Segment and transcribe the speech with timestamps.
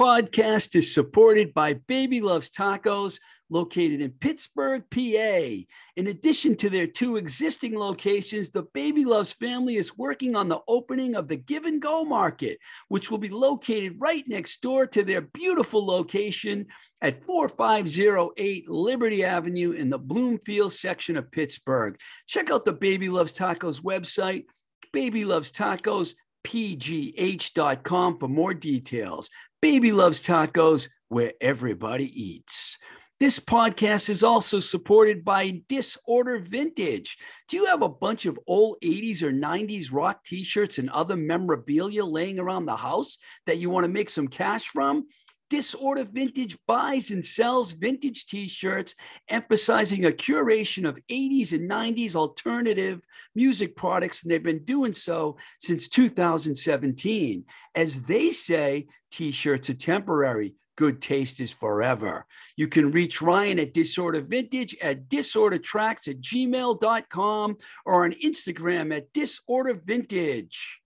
[0.00, 5.66] Podcast is supported by Baby Loves Tacos, located in Pittsburgh, PA.
[5.94, 10.62] In addition to their two existing locations, the Baby Loves family is working on the
[10.68, 12.56] opening of the Give and Go Market,
[12.88, 16.68] which will be located right next door to their beautiful location
[17.02, 21.98] at 4508 Liberty Avenue in the Bloomfield section of Pittsburgh.
[22.26, 24.46] Check out the Baby Loves Tacos website,
[24.94, 26.14] Baby Loves Tacos
[26.44, 29.28] pgh.com for more details.
[29.62, 32.78] Baby loves tacos where everybody eats.
[33.18, 37.18] This podcast is also supported by Disorder Vintage.
[37.46, 41.14] Do you have a bunch of old 80s or 90s rock t shirts and other
[41.14, 45.06] memorabilia laying around the house that you want to make some cash from?
[45.50, 48.94] Disorder Vintage buys and sells vintage t shirts,
[49.28, 54.22] emphasizing a curation of 80s and 90s alternative music products.
[54.22, 57.44] And they've been doing so since 2017.
[57.74, 60.54] As they say, t shirts are temporary.
[60.76, 62.24] Good taste is forever.
[62.56, 69.12] You can reach Ryan at Disorder Vintage at disordertracks at gmail.com or on Instagram at
[69.12, 70.80] Disorder Vintage.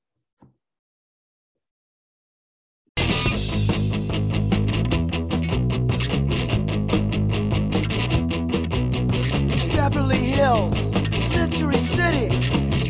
[10.44, 10.92] Hills,
[11.32, 12.28] Century City,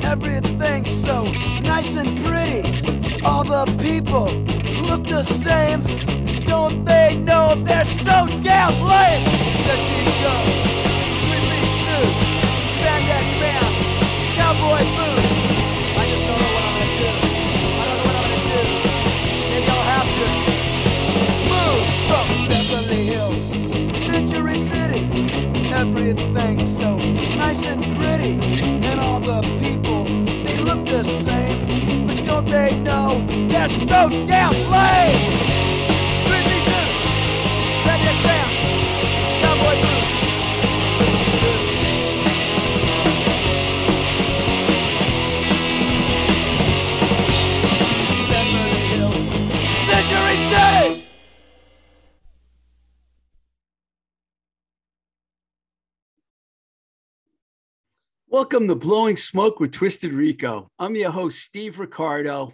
[0.03, 1.23] everything so
[1.63, 2.63] nice and pretty.
[3.23, 4.29] All the people
[4.89, 5.81] look the same.
[6.45, 9.25] Don't they know they're so damn lame?
[9.67, 10.51] There she goes,
[11.23, 12.15] three-piece suit,
[12.75, 13.87] spandex pants,
[14.35, 15.41] cowboy boots.
[15.95, 17.11] I just don't know what I'm gonna do.
[17.79, 18.67] I don't know what I'm gonna do.
[19.95, 20.27] Have to
[21.53, 23.47] move from Beverly Hills,
[24.11, 25.03] Century City.
[25.73, 27.14] Everything so
[29.41, 30.05] the people
[30.45, 35.74] they look the same, but don't they know they're so damn lame?
[58.35, 60.69] Welcome to Blowing Smoke with Twisted Rico.
[60.81, 62.53] I'm your host, Steve Ricardo.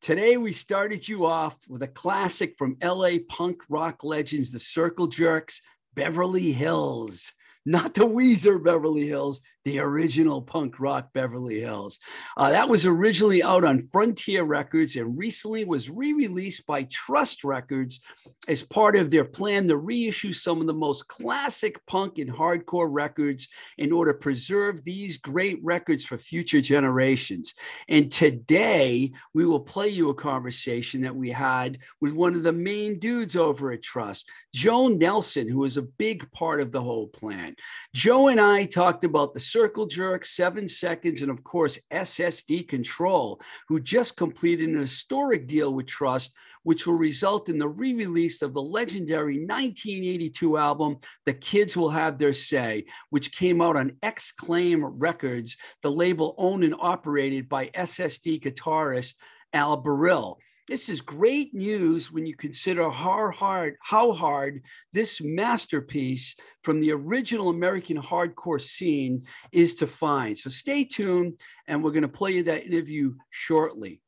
[0.00, 5.08] Today, we started you off with a classic from LA punk rock legends, the Circle
[5.08, 5.62] Jerks,
[5.94, 7.32] Beverly Hills.
[7.64, 11.98] Not the Weezer Beverly Hills, the original punk rock Beverly Hills.
[12.36, 17.42] Uh, that was originally out on Frontier Records and recently was re released by Trust
[17.42, 18.00] Records
[18.46, 22.86] as part of their plan to reissue some of the most classic punk and hardcore
[22.88, 27.52] records in order to preserve these great records for future generations.
[27.88, 32.52] And today we will play you a conversation that we had with one of the
[32.52, 37.08] main dudes over at Trust, Joe Nelson, who was a big part of the whole
[37.08, 37.56] plan.
[37.92, 43.40] Joe and I talked about the Circle Jerk, Seven Seconds, and of course, SSD Control,
[43.68, 46.34] who just completed an historic deal with Trust
[46.66, 51.90] which will result in the re release of the legendary 1982 album, The Kids Will
[51.90, 57.68] Have Their Say, which came out on X-Claim Records, the label owned and operated by
[57.68, 59.14] SSD guitarist
[59.52, 60.38] Al Baril.
[60.68, 66.34] This is great news when you consider how hard, how hard this masterpiece
[66.64, 70.36] from the original American hardcore scene is to find.
[70.36, 71.38] So stay tuned,
[71.68, 74.00] and we're going to play you that interview shortly.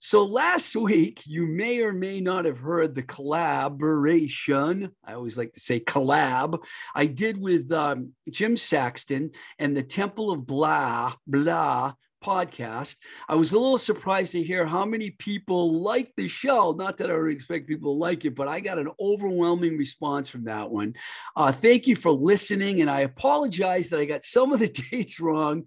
[0.00, 4.92] So last week, you may or may not have heard the collaboration.
[5.04, 6.62] I always like to say collab.
[6.94, 11.94] I did with um, Jim Saxton and the Temple of Blah, Blah
[12.26, 12.96] podcast.
[13.28, 16.72] I was a little surprised to hear how many people like the show.
[16.72, 20.28] Not that I would expect people to like it, but I got an overwhelming response
[20.28, 20.94] from that one.
[21.36, 22.80] Uh, thank you for listening.
[22.80, 25.64] And I apologize that I got some of the dates wrong.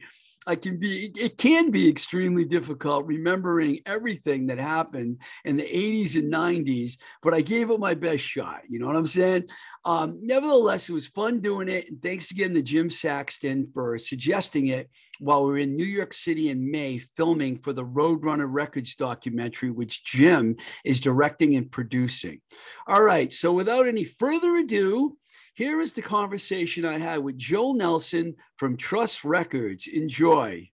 [0.48, 6.16] I can be, it can be extremely difficult remembering everything that happened in the 80s
[6.16, 8.62] and 90s, but I gave it my best shot.
[8.70, 9.50] You know what I'm saying?
[9.86, 11.90] Um, nevertheless, it was fun doing it.
[11.90, 14.90] And thanks again to Jim Saxton for suggesting it
[15.20, 19.70] while we were in New York City in May filming for the Roadrunner Records documentary,
[19.70, 22.40] which Jim is directing and producing.
[22.88, 23.32] All right.
[23.32, 25.18] So without any further ado,
[25.60, 29.88] here is the conversation I had with Joe Nelson from Trust Records.
[29.88, 30.70] Enjoy.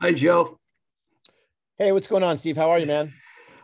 [0.00, 0.58] Hi, Joe.
[1.78, 2.56] Hey, what's going on, Steve?
[2.56, 3.12] How are you, man?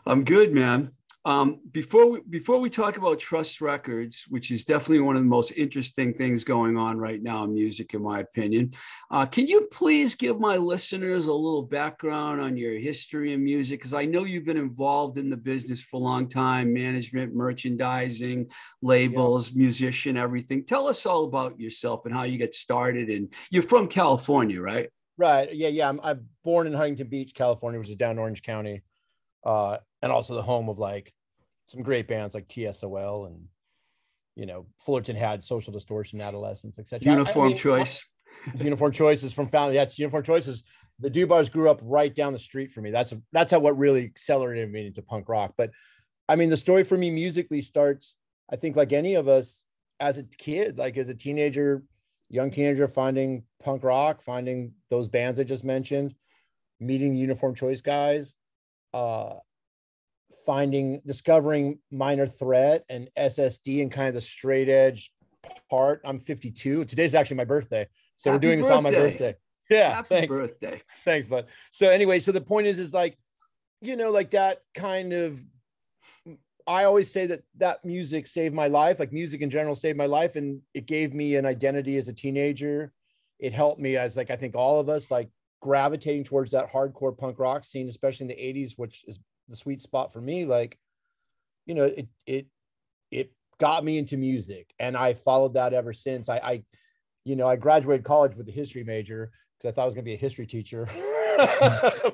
[0.07, 0.93] I'm good, man.
[1.29, 5.29] Um, before we before we talk about Trust Records, which is definitely one of the
[5.29, 8.73] most interesting things going on right now in music, in my opinion,
[9.11, 13.79] uh, can you please give my listeners a little background on your history in music?
[13.79, 18.49] Because I know you've been involved in the business for a long time, management, merchandising,
[18.81, 19.59] labels, yeah.
[19.59, 20.65] musician, everything.
[20.65, 23.11] Tell us all about yourself and how you get started.
[23.11, 24.89] And you're from California, right?
[25.19, 25.55] Right.
[25.55, 25.69] Yeah.
[25.69, 25.91] Yeah.
[25.91, 28.83] I'm, I'm born in Huntington Beach, California, which is down Orange County,
[29.45, 31.13] uh, and also the home of like
[31.69, 33.45] some great bands like TSOL and
[34.35, 37.13] you know Fullerton had Social Distortion, Adolescents, etc.
[37.13, 38.05] Uniform I mean, Choice.
[38.59, 39.75] Uniform Choices from Found.
[39.75, 40.65] Yeah, Uniform Choices.
[41.01, 42.91] The Dubars grew up right down the street from me.
[42.91, 45.55] That's a, that's how what really accelerated me into punk rock.
[45.57, 45.71] But
[46.29, 48.17] I mean, the story for me musically starts.
[48.51, 49.65] I think like any of us
[50.01, 51.83] as a kid, like as a teenager,
[52.31, 56.15] young teenager, finding punk rock, finding those bands I just mentioned,
[56.81, 58.35] meeting the Uniform Choice guys,
[58.95, 59.35] uh,
[60.49, 65.13] finding discovering minor threat and ssd and kind of the straight edge
[65.71, 66.01] part.
[66.07, 67.87] I'm 52 today's actually my birthday.
[68.17, 68.69] So Happy we're doing birthday.
[68.71, 69.37] this on my birthday.
[69.69, 70.29] yeah Happy thanks.
[70.29, 70.83] birthday.
[71.05, 71.47] Thanks bud.
[71.71, 73.19] So anyway so the point is is like
[73.83, 75.45] you know like that kind of
[76.67, 80.07] i always say that that music saved my life like music in general saved my
[80.07, 82.91] life and it gave me an identity as a teenager.
[83.39, 85.29] It helped me as like i think all of us like
[85.61, 89.83] gravitating towards that hardcore punk rock scene especially in the 80s which is the sweet
[89.83, 90.79] spot for me like
[91.67, 92.47] you know it it
[93.11, 96.29] it got me into music and i followed that ever since.
[96.29, 96.63] I i
[97.25, 100.05] you know i graduated college with a history major because i thought i was going
[100.05, 100.89] to be a history teacher.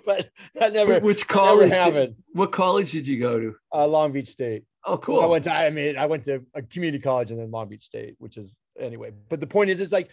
[0.04, 3.54] But that never which college never did, what college did you go to?
[3.72, 4.64] Uh, long beach state.
[4.84, 5.22] Oh cool.
[5.22, 7.84] I went to i mean i went to a community college and then long beach
[7.84, 9.12] state which is anyway.
[9.31, 10.10] But the point is is like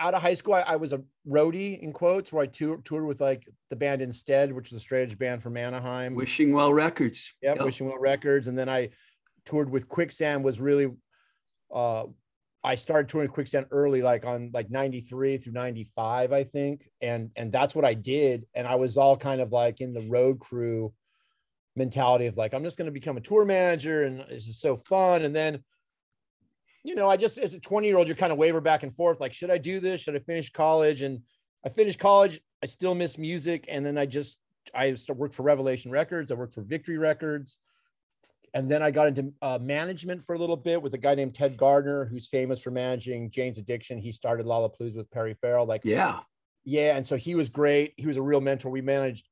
[0.00, 3.06] out of high school, I, I, was a roadie in quotes where I tour, toured
[3.06, 6.14] with like the band Instead, which is a straight edge band from Anaheim.
[6.14, 7.34] Wishing Well Records.
[7.42, 7.64] Yeah, yep.
[7.64, 8.48] Wishing Well Records.
[8.48, 8.90] And then I
[9.44, 10.90] toured with Quicksand was really,
[11.72, 12.04] uh,
[12.64, 16.88] I started touring Quicksand early, like on like 93 through 95, I think.
[17.00, 18.46] And, and that's what I did.
[18.54, 20.92] And I was all kind of like in the road crew
[21.74, 24.76] mentality of like, I'm just going to become a tour manager and this is so
[24.76, 25.22] fun.
[25.22, 25.62] And then
[26.84, 28.94] you know, I just as a 20 year old, you're kind of waver back and
[28.94, 30.00] forth, like, should I do this?
[30.00, 31.02] Should I finish college?
[31.02, 31.20] And
[31.64, 32.40] I finished college.
[32.62, 33.66] I still miss music.
[33.68, 34.38] And then I just,
[34.74, 36.32] I worked for Revelation Records.
[36.32, 37.58] I worked for Victory Records.
[38.54, 41.34] And then I got into uh, management for a little bit with a guy named
[41.34, 43.98] Ted Gardner, who's famous for managing Jane's Addiction.
[43.98, 45.64] He started Lollapalooza with Perry Farrell.
[45.64, 46.20] Like, yeah.
[46.64, 46.96] Yeah.
[46.96, 47.94] And so he was great.
[47.96, 48.70] He was a real mentor.
[48.70, 49.26] We managed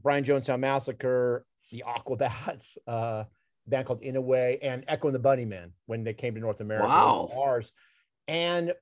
[0.00, 3.24] Brian Jonestown Massacre, the Aquabats, uh,
[3.66, 6.60] band called In a Way and Echo and the Bunnymen when they came to North
[6.60, 6.88] America.
[6.88, 7.30] Wow.
[7.36, 7.72] Ours.
[8.28, 8.72] And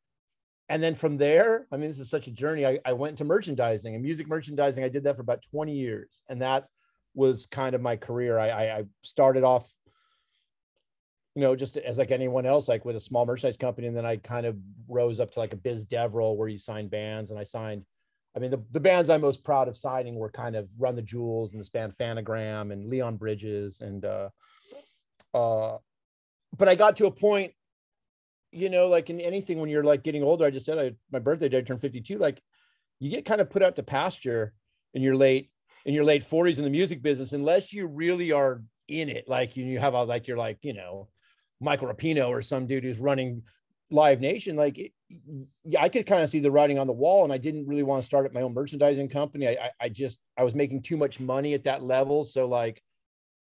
[0.71, 2.65] and then from there, I mean, this is such a journey.
[2.65, 4.85] I, I went to merchandising and music merchandising.
[4.85, 6.23] I did that for about 20 years.
[6.29, 6.69] And that
[7.13, 8.39] was kind of my career.
[8.39, 9.69] I, I, I started off,
[11.35, 13.89] you know, just as like anyone else, like with a small merchandise company.
[13.89, 14.57] And then I kind of
[14.89, 17.33] rose up to like a biz dev role where you sign bands.
[17.33, 17.85] And I signed,
[18.37, 21.03] I mean, the, the bands I'm most proud of signing were kind of Run the
[21.03, 24.29] Jewels and this band Phantogram and Leon Bridges and uh,
[25.35, 25.79] uh,
[26.57, 27.53] but I got to a point,
[28.53, 31.19] you know, like in anything when you're like getting older, I just said I, my
[31.19, 32.43] birthday day I turned 52, like
[32.99, 34.53] you get kind of put out to pasture
[34.95, 35.51] in your late
[35.87, 39.25] in your late 40s in the music business, unless you really are in it.
[39.29, 41.09] Like you, you have a like you're like, you know,
[41.61, 43.43] Michael Rapino or some dude who's running
[43.91, 44.57] Live Nation.
[44.57, 44.93] Like
[45.65, 47.83] yeah, I could kind of see the writing on the wall, and I didn't really
[47.83, 49.49] want to start at my own merchandising company.
[49.49, 52.83] I, I, I just I was making too much money at that level, so like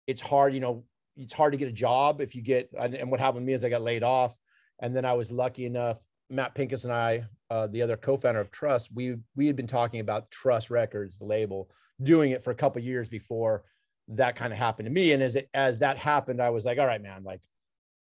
[0.07, 0.83] it's hard, you know,
[1.19, 3.63] it's hard to get a job if you get and what happened to me is
[3.63, 4.35] I got laid off.
[4.81, 8.51] And then I was lucky enough Matt Pincus and I uh, the other co-founder of
[8.51, 11.69] Trust we we had been talking about Trust Records the label
[12.01, 13.63] doing it for a couple years before
[14.07, 15.11] that kind of happened to me.
[15.11, 17.41] And as it as that happened I was like all right man like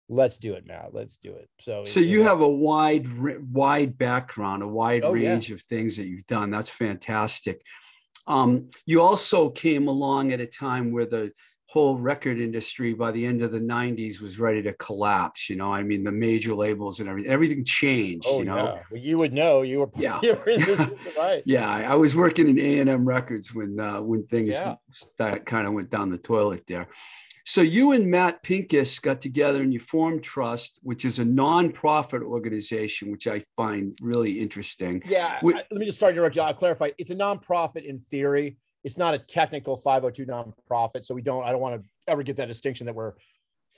[0.08, 1.48] let's do it Matt let's do it.
[1.58, 3.06] So so you have a wide
[3.50, 5.54] wide background a wide oh, range yeah.
[5.54, 6.50] of things that you've done.
[6.50, 7.62] That's fantastic.
[8.26, 11.32] Um, you also came along at a time where the
[11.76, 15.70] whole record industry by the end of the 90s was ready to collapse you know?
[15.74, 18.56] I mean the major labels and everything everything changed oh, you know?
[18.56, 18.82] yeah.
[18.90, 19.60] well, you would know.
[19.60, 20.18] You were yeah.
[20.22, 21.42] you were right.
[21.44, 21.68] Yeah.
[21.68, 24.76] I was working in a&m records when uh, when things yeah.
[25.18, 26.88] that kind of went down the toilet there.
[27.44, 32.22] So you and matt pincus got together and you formed trust which is a non-profit
[32.22, 35.02] organization which i find really interesting.
[35.06, 35.40] Yeah.
[35.42, 36.24] I, let me just start you.
[36.24, 36.92] I'll clarify.
[36.96, 38.56] It's a non-profit in theory
[38.86, 41.04] it's not a technical 502 nonprofit.
[41.04, 43.14] So we don't, I don't want to ever get that distinction that we're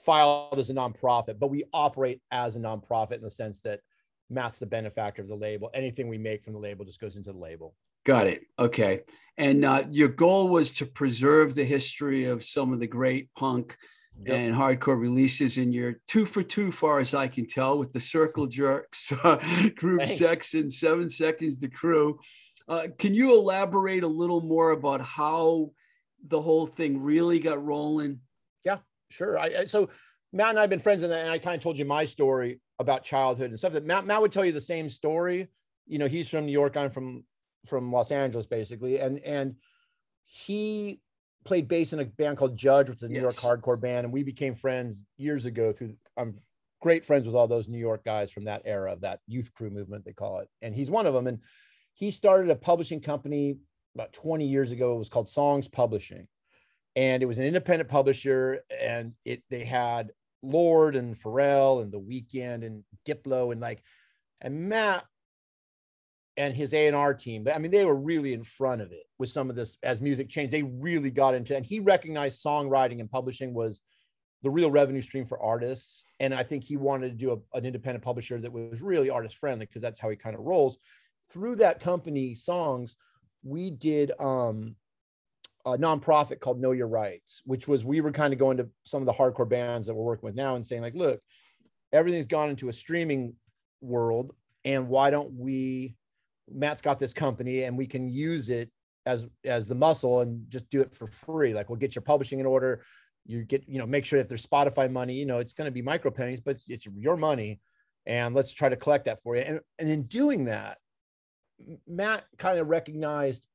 [0.05, 3.81] filed as a nonprofit, but we operate as a nonprofit in the sense that
[4.29, 5.71] Matt's the benefactor of the label.
[5.73, 7.75] Anything we make from the label just goes into the label.
[8.05, 8.43] Got it.
[8.59, 9.01] Okay.
[9.39, 13.79] And uh, your goal was to preserve the history of some of the great punk
[14.27, 14.37] Yep.
[14.37, 18.01] and hardcore releases, and you're two for two, far as I can tell, with the
[18.01, 19.13] Circle Jerks,
[19.77, 20.07] Group.
[20.07, 22.19] Sex, and Seven Seconds the Crew.
[22.69, 25.71] Uh, can you elaborate a little more about how
[26.27, 28.21] the whole thing really got rolling?
[28.65, 28.79] Yeah,
[29.11, 29.39] sure.
[29.39, 29.89] I, I so
[30.33, 32.61] Matt and I have been friends, and, and I kind of told you my story
[32.79, 33.73] about childhood and stuff.
[33.73, 35.49] That Matt, Matt would tell you the same story.
[35.87, 36.77] You know, he's from New York.
[36.77, 37.25] I'm from
[37.67, 39.55] from Los Angeles, basically, and and
[40.25, 41.01] he
[41.45, 44.13] played bass in a band called Judge, which is a New York hardcore band, and
[44.13, 45.73] we became friends years ago.
[45.73, 46.39] Through I'm
[46.81, 49.71] great friends with all those New York guys from that era of that youth crew
[49.71, 51.27] movement they call it, and he's one of them.
[51.27, 51.41] And
[51.99, 53.57] he started a publishing company
[53.97, 54.95] about 20 years ago.
[54.95, 56.29] It was called Songs Publishing.
[56.95, 60.13] And it was an independent publisher and it they had
[60.43, 63.83] Lorde and pharrell and the Weeknd and diplo and like
[64.41, 65.05] and matt
[66.37, 67.43] and his a&r team.
[67.43, 70.01] But i mean they were really in front of it with some of this as
[70.01, 70.53] music changed.
[70.53, 73.81] They really got into it, and he recognized songwriting and publishing was
[74.45, 76.05] the real revenue stream for artists.
[76.21, 79.37] And i think he wanted to do a, an independent publisher that was really artist
[79.37, 80.79] friendly because that's how he kind of rolls
[81.31, 82.97] through that company songs
[83.43, 84.75] we did um
[85.67, 89.03] a nonprofit called Know Your Rights, which was we were kind of going to some
[89.03, 91.21] of the hardcore bands that we're working with now and saying like, look,
[91.93, 93.35] everything's gone into a streaming
[93.81, 95.97] world, and why don't we?
[96.51, 98.71] Matt's got this company, and we can use it
[99.07, 101.53] as as the muscle and just do it for free.
[101.55, 102.83] Like we'll get your publishing in order.
[103.27, 105.73] You get you know make sure if there's Spotify money, you know it's going to
[105.73, 107.61] be micro pennies, but it's, it's your money,
[108.07, 109.43] and let's try to collect that for you.
[109.43, 110.79] And and in doing that,
[111.87, 113.47] Matt kind of recognized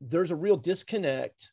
[0.00, 1.52] there's a real disconnect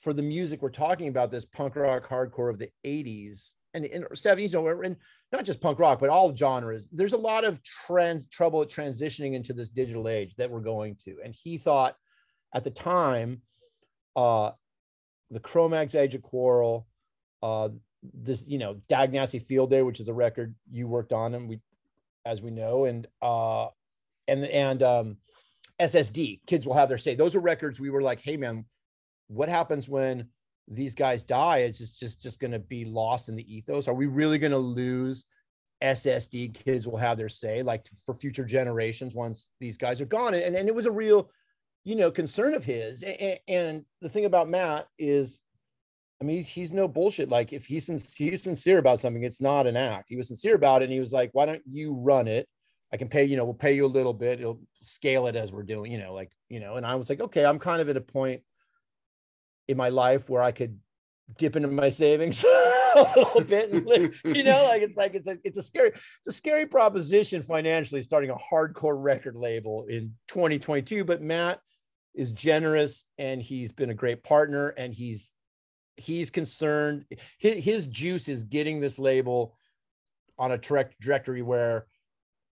[0.00, 4.04] for the music we're talking about this punk rock hardcore of the 80s and, and
[4.04, 4.96] 70s you know, and
[5.32, 6.88] not just punk rock but all genres.
[6.92, 11.16] There's a lot of trans trouble transitioning into this digital age that we're going to.
[11.24, 11.96] And he thought
[12.54, 13.42] at the time
[14.14, 14.52] uh
[15.30, 16.86] the Cro-Mags age of quarrel
[17.42, 17.68] uh
[18.14, 21.48] this you know dag nasty field day which is a record you worked on and
[21.48, 21.60] we
[22.24, 23.66] as we know and uh
[24.28, 25.16] and and um
[25.80, 27.14] SSD, kids will have their say.
[27.14, 28.64] Those are records we were like, hey man,
[29.28, 30.28] what happens when
[30.68, 31.58] these guys die?
[31.58, 33.88] It's just just just going to be lost in the ethos.
[33.88, 35.24] Are we really going to lose
[35.82, 36.54] SSD?
[36.54, 40.34] Kids will have their say, like for future generations once these guys are gone.
[40.34, 41.30] And and it was a real,
[41.84, 43.02] you know, concern of his.
[43.02, 45.38] And, and the thing about Matt is,
[46.20, 47.28] I mean, he's he's no bullshit.
[47.28, 50.06] Like if he's he's sincere about something, it's not an act.
[50.08, 52.48] He was sincere about it, and he was like, why don't you run it?
[52.92, 54.40] I can pay, you know, we'll pay you a little bit.
[54.40, 57.20] It'll scale it as we're doing, you know, like, you know, and I was like,
[57.20, 58.42] okay, I'm kind of at a point
[59.68, 60.78] in my life where I could
[61.36, 62.44] dip into my savings
[62.96, 65.88] a little bit and live, you know, like it's like it's a it's a scary,
[65.88, 71.04] it's a scary proposition financially starting a hardcore record label in 2022.
[71.04, 71.60] But Matt
[72.14, 75.32] is generous and he's been a great partner and he's
[75.96, 77.04] he's concerned
[77.38, 79.56] his, his juice is getting this label
[80.38, 81.86] on a direct trajectory where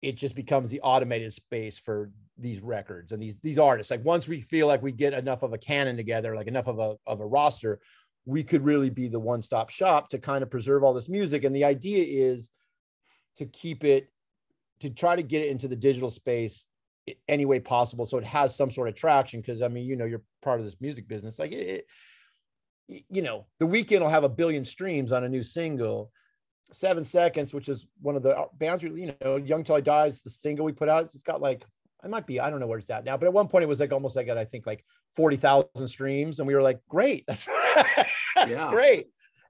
[0.03, 3.89] it just becomes the automated space for these records and these these artists.
[3.89, 6.77] Like once we feel like we get enough of a canon together, like enough of
[6.77, 7.79] a of a roster,
[8.25, 11.45] we could really be the one-stop shop to kind of preserve all this music.
[11.45, 12.49] And the idea is
[13.37, 14.11] to keep it,
[14.81, 16.67] to try to get it into the digital space
[17.27, 19.39] any way possible, so it has some sort of traction.
[19.39, 21.39] Because I mean, you know, you're part of this music business.
[21.39, 21.87] Like it, it-
[23.09, 26.11] you know, the Weeknd will have a billion streams on a new single
[26.75, 30.21] seven seconds, which is one of the uh, we- you know, Young Till I Dies,
[30.21, 31.05] the single we put out.
[31.05, 31.65] It's got like,
[32.03, 33.67] I might be, I don't know where it's at now, but at one point it
[33.67, 34.83] was like almost like at, I think like
[35.15, 36.39] 40,000 streams.
[36.39, 37.47] And we were like, great, that's,
[38.35, 38.69] that's Yeah.
[38.71, 39.07] great.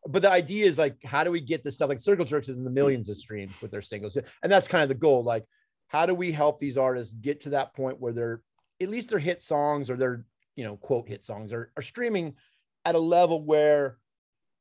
[0.08, 1.90] But the idea is like, how do we get this stuff?
[1.90, 4.18] Like Circle Jerks is in the millions of streams with their singles.
[4.18, 5.24] And that's kind of the goal.
[5.24, 5.46] Like,
[5.88, 8.42] how do we help these artists get to that point where they're,
[8.82, 10.26] at least their hit songs or their,
[10.56, 12.36] you know, quote hit songs are, are streaming
[12.86, 13.98] at a level where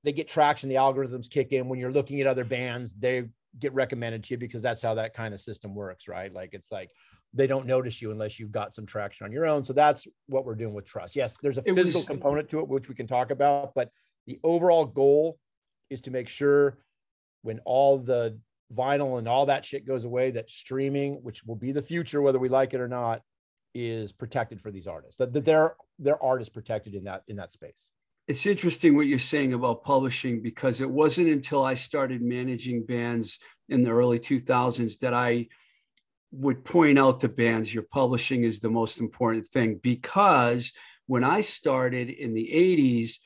[0.04, 1.68] they get traction, the algorithms kick in.
[1.68, 3.24] When you're looking at other bands, they
[3.58, 6.32] get recommended to you because that's how that kind of system works, right?
[6.32, 6.90] Like it's like
[7.34, 9.64] they don't notice you unless you've got some traction on your own.
[9.64, 11.14] So that's what we're doing with Trust.
[11.16, 13.90] Yes, there's a It physical was- component to it, which we can talk about, but
[14.26, 15.38] the overall goal
[15.90, 16.78] is to make sure
[17.42, 18.38] when all the
[18.74, 22.38] vinyl and all that shit goes away, that streaming, which will be the future, whether
[22.38, 23.22] we like it or not,
[23.74, 25.16] is protected for these artists.
[25.16, 27.90] That, that their their art is protected in that in that space.
[28.28, 33.38] It's interesting what you're saying about publishing because it wasn't until I started managing bands
[33.68, 35.48] in the early 2000s that I
[36.30, 40.72] would point out to bands your publishing is the most important thing because
[41.06, 43.16] when I started in the 80s,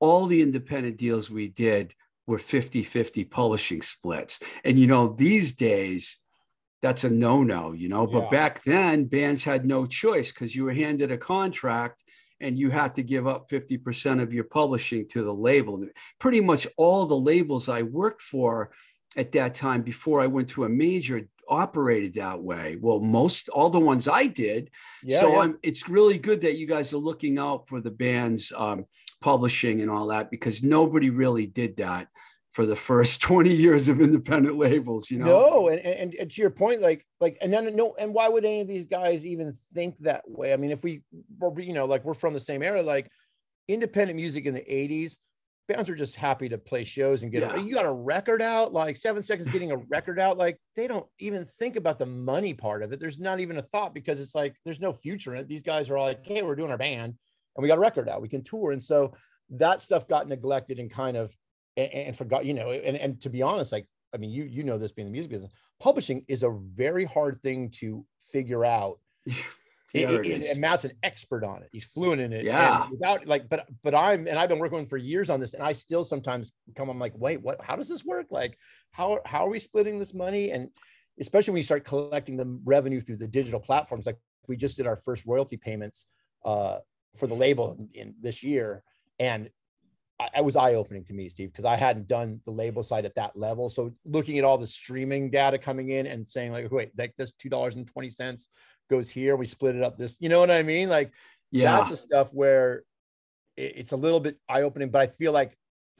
[0.00, 1.94] all the independent deals we did
[2.26, 4.40] were 50 50 publishing splits.
[4.64, 6.18] And, you know, these days,
[6.82, 8.06] that's a no no, you know.
[8.06, 12.02] But back then, bands had no choice because you were handed a contract
[12.40, 15.86] and you had to give up 50% of your publishing to the label.
[16.18, 18.70] Pretty much all the labels I worked for
[19.16, 22.76] at that time before I went to a major operated that way.
[22.80, 24.70] Well, most all the ones I did.
[25.02, 25.52] Yeah, so yeah.
[25.62, 28.86] it's really good that you guys are looking out for the bands um,
[29.20, 32.08] publishing and all that because nobody really did that
[32.56, 35.26] for the first 20 years of independent labels you know?
[35.26, 38.46] No and, and, and to your point like like and then no and why would
[38.46, 40.54] any of these guys even think that way?
[40.54, 41.02] I mean if we
[41.38, 43.10] were, you know like we're from the same era like
[43.68, 45.16] independent music in the 80s
[45.68, 47.56] bands are just happy to play shows and get yeah.
[47.56, 50.86] a, you got a record out like seven seconds getting a record out like they
[50.86, 53.00] don't even think about the money part of it.
[53.00, 55.48] There's not even a thought because it's like there's no future in it.
[55.48, 57.12] These guys are all like hey we're doing our band
[57.54, 58.22] and we got a record out.
[58.22, 58.72] We can tour.
[58.72, 59.12] And so
[59.50, 61.36] that stuff got neglected and kind of
[61.76, 64.62] and, and forgot, you know, and, and to be honest, like, I mean, you, you
[64.62, 68.98] know, this being the music business, publishing is a very hard thing to figure out.
[69.26, 71.68] yeah, it, it, and Matt's an expert on it.
[71.72, 72.44] He's fluent in it.
[72.44, 72.88] Yeah.
[72.90, 75.62] without like, but but I'm and I've been working with for years on this, and
[75.62, 76.88] I still sometimes come.
[76.88, 77.62] I'm like, wait, what?
[77.62, 78.26] How does this work?
[78.30, 78.58] Like,
[78.92, 80.50] how how are we splitting this money?
[80.50, 80.70] And
[81.20, 84.18] especially when you start collecting the revenue through the digital platforms, like
[84.48, 86.06] we just did our first royalty payments
[86.44, 86.78] uh,
[87.16, 88.82] for the label in, in this year,
[89.18, 89.50] and
[90.18, 93.14] I, was eye opening to me, Steve, because I hadn't done the label side at
[93.16, 93.68] that level.
[93.68, 97.32] So looking at all the streaming data coming in and saying like, wait, like this
[97.32, 98.48] two dollars and twenty cents
[98.88, 99.98] goes here, we split it up.
[99.98, 100.88] This, you know what I mean?
[100.88, 101.12] Like,
[101.50, 102.84] yeah, that's the stuff where
[103.56, 104.90] it, it's a little bit eye opening.
[104.90, 105.56] But I feel like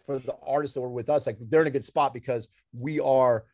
[0.06, 3.00] for the artists that were with us, like they're in a good spot because we
[3.00, 3.44] are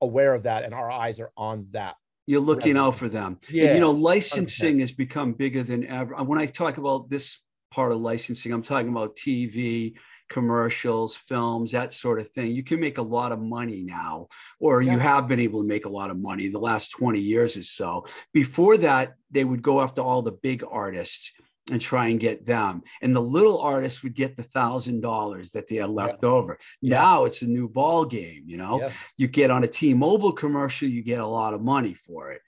[0.00, 3.38] aware of that and our eyes are on that you're looking out for them.
[3.50, 3.64] Yeah.
[3.64, 4.80] And, you know, licensing 100%.
[4.82, 6.14] has become bigger than ever.
[6.22, 8.52] When I talk about this part of licensing.
[8.52, 9.94] I'm talking about TV,
[10.28, 12.52] commercials, films, that sort of thing.
[12.52, 14.92] You can make a lot of money now, or yeah.
[14.92, 17.64] you have been able to make a lot of money the last 20 years or
[17.64, 18.06] so.
[18.32, 21.32] Before that, they would go after all the big artists
[21.70, 22.82] and try and get them.
[23.02, 26.28] And the little artists would get the thousand dollars that they had left yeah.
[26.28, 26.58] over.
[26.82, 28.80] Now it's a new ball game, you know.
[28.80, 28.92] Yeah.
[29.16, 32.42] You get on a T-Mobile commercial, you get a lot of money for it.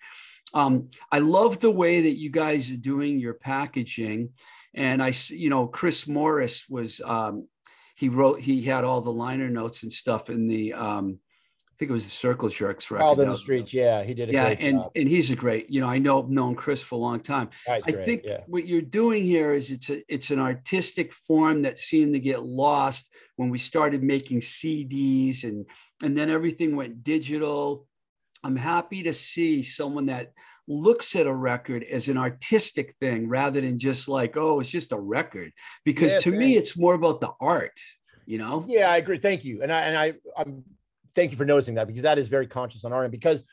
[0.54, 4.30] Um, I love the way that you guys are doing your packaging
[4.74, 7.48] and I, you know, Chris Morris was, um,
[7.96, 11.18] he wrote, he had all the liner notes and stuff in the, um,
[11.72, 13.04] I think it was the Circle Jerks record.
[13.04, 14.30] Wild in the Streets, yeah, he did.
[14.30, 14.92] yeah, and job.
[14.94, 15.70] and he's a great.
[15.70, 17.48] You know, I know known Chris for a long time.
[17.66, 18.40] I think yeah.
[18.46, 22.44] what you're doing here is it's a it's an artistic form that seemed to get
[22.44, 25.64] lost when we started making CDs and
[26.02, 27.86] and then everything went digital.
[28.44, 30.32] I'm happy to see someone that
[30.68, 34.92] looks at a record as an artistic thing rather than just like, oh, it's just
[34.92, 35.52] a record.
[35.84, 37.78] Because yeah, to me, it's more about the art,
[38.26, 38.64] you know?
[38.66, 39.18] Yeah, I agree.
[39.18, 39.62] Thank you.
[39.62, 40.64] And I and I I'm
[41.14, 43.12] thank you for noticing that because that is very conscious on our end.
[43.12, 43.44] Because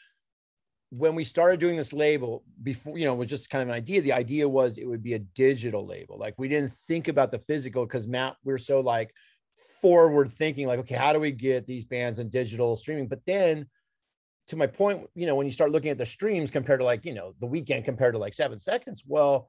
[0.91, 3.75] when we started doing this label before, you know, it was just kind of an
[3.75, 4.01] idea.
[4.01, 6.17] The idea was it would be a digital label.
[6.17, 9.13] Like we didn't think about the physical because Matt, we're so like
[9.81, 13.07] forward thinking, like, okay, how do we get these bands in digital streaming?
[13.07, 13.67] But then
[14.49, 17.05] to my point, you know, when you start looking at the streams compared to like,
[17.05, 19.47] you know, the Weeknd compared to like seven seconds, well,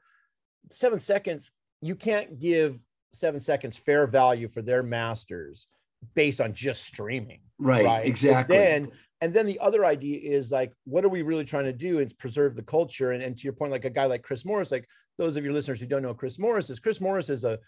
[0.70, 2.80] seven seconds, you can't give
[3.12, 5.66] seven seconds fair value for their masters
[6.14, 7.40] based on just streaming.
[7.58, 7.84] Right.
[7.84, 8.06] right?
[8.06, 8.56] Exactly.
[8.56, 11.72] And then, and then the other idea is like, what are we really trying to
[11.72, 11.98] do?
[11.98, 13.12] Is preserve the culture.
[13.12, 14.86] And, and to your point, like a guy like Chris Morris, like
[15.18, 17.58] those of your listeners who don't know Chris Morris is Chris Morris is a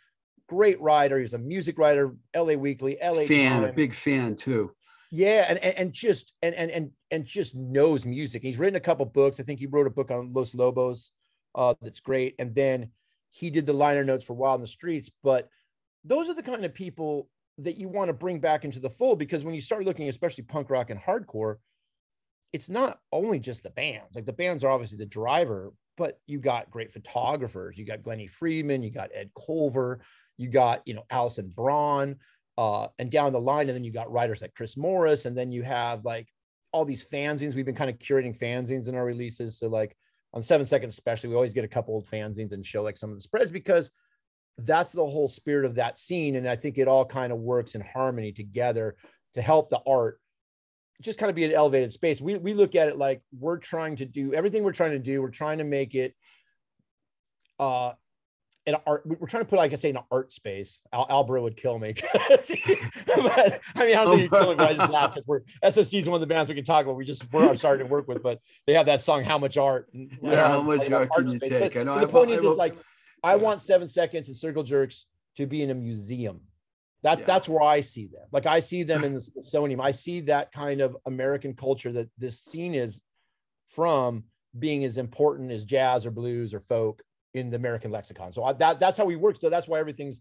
[0.49, 1.19] great writer.
[1.19, 3.71] He's a music writer, LA Weekly, LA fan, Times.
[3.71, 4.73] a big fan too.
[5.11, 8.43] Yeah, and, and and just and and and and just knows music.
[8.43, 9.39] He's written a couple books.
[9.39, 11.13] I think he wrote a book on Los Lobos
[11.55, 12.35] uh, that's great.
[12.39, 12.91] And then
[13.31, 15.11] he did the liner notes for Wild in the Streets.
[15.23, 15.49] But
[16.05, 19.19] those are the kind of people that you want to bring back into the fold
[19.19, 21.57] because when you start looking, especially punk rock and hardcore,
[22.55, 24.17] it's not only just the bands.
[24.17, 27.77] Like the bands are obviously the driver, but you got great photographers.
[27.77, 30.01] You got Glennie Friedman, you got Ed Colver,
[30.39, 32.17] you got you know Alison Braun
[32.57, 35.53] uh, and down the line, and then you got writers like Chris Morris, and then
[35.53, 36.29] you have like
[36.73, 37.55] all these fanzines.
[37.55, 39.59] We've been kind of curating fanzines in our releases.
[39.59, 39.97] So like
[40.35, 43.11] on Seven Seconds, especially, we always get a couple old fanzines and show like some
[43.11, 43.91] of the spreads because
[44.59, 46.37] that's the whole spirit of that scene.
[46.37, 48.97] And I think it all kind of works in harmony together
[49.35, 50.19] to help the art
[51.01, 52.21] just kind of be an elevated space.
[52.21, 55.21] We we look at it like we're trying to do everything we're trying to do.
[55.21, 56.15] We're trying to make it
[57.59, 57.93] uh
[58.67, 60.81] an art we're trying to put like i say in an art space.
[60.93, 64.71] Al, albro would kill me but, i mean i don't think he'd kill me but
[64.71, 66.97] i just laugh because we're ssd is one of the bands we can talk about.
[66.97, 69.89] We just we're starting to work with but they have that song how much art
[69.93, 72.77] yeah how much art can you take but, I know the point is, is like
[73.25, 76.41] i want seven seconds and circle jerks to be in a museum.
[77.03, 77.25] That yeah.
[77.25, 78.27] that's where i see them.
[78.31, 79.81] Like i see them in the smithsonian.
[79.81, 83.01] I see that kind of american culture that this scene is
[83.67, 84.25] from
[84.59, 87.03] being as important as jazz or blues or folk
[87.35, 88.33] in the American lexicon.
[88.33, 89.37] So I, that that's how we work.
[89.41, 90.21] So that's why everything's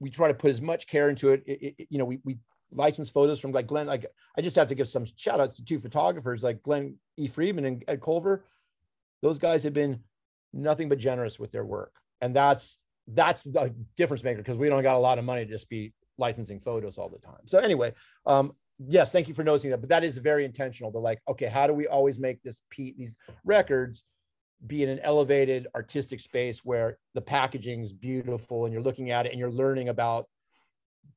[0.00, 1.42] we try to put as much care into it.
[1.46, 2.38] it, it you know, we we
[2.72, 3.86] license photos from like Glenn.
[3.86, 7.26] Like I just have to give some shout outs to two photographers like Glen E.
[7.26, 8.44] Friedman and Ed Colver.
[9.22, 10.00] Those guys have been
[10.52, 14.82] nothing but generous with their work, and that's that's the difference maker because we don't
[14.82, 17.40] got a lot of money to just be licensing photos all the time.
[17.46, 17.94] So anyway,
[18.26, 18.52] um,
[18.86, 19.78] yes, thank you for noticing that.
[19.78, 20.92] But that is very intentional.
[20.92, 24.04] To like, okay, how do we always make this Pete these records
[24.66, 29.26] be in an elevated artistic space where the packaging is beautiful and you're looking at
[29.26, 30.26] it and you're learning about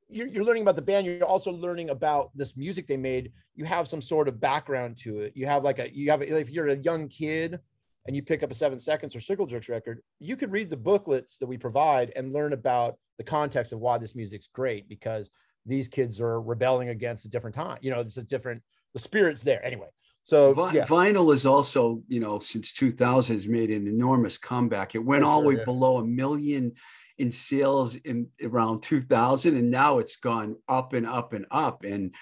[0.07, 1.05] you're, you're learning about the band.
[1.07, 3.31] You're also learning about this music they made.
[3.55, 5.31] You have some sort of background to it.
[5.35, 7.59] You have like a you have a, if you're a young kid
[8.05, 10.77] and you pick up a seven seconds or circle jerks record you could read the
[10.77, 15.29] booklets that we provide and learn about the context of why this music's great because
[15.65, 18.61] these kids are rebelling against a different time you know it's a different
[18.93, 19.63] the spirit's there.
[19.65, 19.87] Anyway
[20.23, 20.85] so Vi- yeah.
[20.85, 24.95] vinyl is also, you know, since 2000 has made an enormous comeback.
[24.95, 25.65] It went For all the way yeah.
[25.65, 26.73] below a million
[27.17, 31.83] in sales in around 2000, and now it's gone up and up and up.
[31.83, 32.13] And